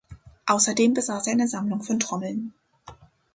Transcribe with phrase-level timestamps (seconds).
[0.47, 2.55] Außerdem besaß er eine Sammlung von Trommeln.